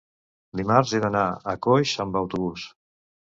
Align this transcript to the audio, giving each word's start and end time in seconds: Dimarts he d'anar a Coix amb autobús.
Dimarts 0.61 0.93
he 0.93 1.01
d'anar 1.03 1.25
a 1.51 1.53
Coix 1.67 1.93
amb 2.07 2.19
autobús. 2.23 2.65